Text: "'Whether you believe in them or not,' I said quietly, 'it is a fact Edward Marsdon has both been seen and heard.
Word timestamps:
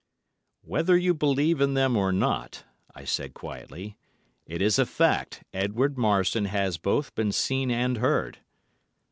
"'Whether 0.63 0.97
you 0.97 1.13
believe 1.13 1.61
in 1.61 1.75
them 1.75 1.95
or 1.95 2.11
not,' 2.11 2.63
I 2.95 3.05
said 3.05 3.35
quietly, 3.35 3.99
'it 4.47 4.59
is 4.59 4.79
a 4.79 4.85
fact 4.87 5.43
Edward 5.53 5.95
Marsdon 5.95 6.45
has 6.47 6.79
both 6.79 7.13
been 7.13 7.31
seen 7.31 7.69
and 7.69 7.97
heard. 7.97 8.39